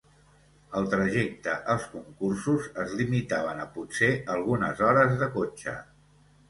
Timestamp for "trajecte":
0.93-1.53